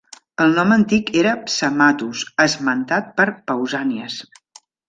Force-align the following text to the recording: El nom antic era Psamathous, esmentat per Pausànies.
El 0.45 0.53
nom 0.59 0.71
antic 0.75 1.11
era 1.23 1.33
Psamathous, 1.43 2.25
esmentat 2.47 3.15
per 3.21 3.29
Pausànies. 3.53 4.21